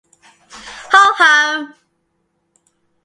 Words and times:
Ho 0.95 1.01
hum. 1.19 1.69